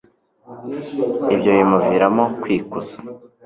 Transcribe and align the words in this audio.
ibyo 1.33 1.49
bimuviramo 1.57 2.23
kwikuza 2.41 2.95